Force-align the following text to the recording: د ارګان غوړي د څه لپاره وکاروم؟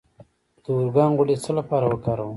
د 0.63 0.65
ارګان 0.81 1.11
غوړي 1.17 1.35
د 1.37 1.41
څه 1.43 1.51
لپاره 1.59 1.85
وکاروم؟ 1.87 2.29